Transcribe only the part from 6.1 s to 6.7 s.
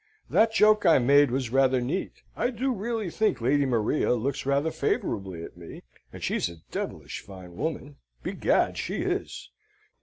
and she's a